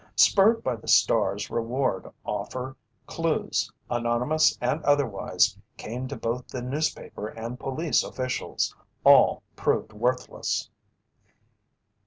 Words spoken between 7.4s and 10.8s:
police officials. All proved worthless.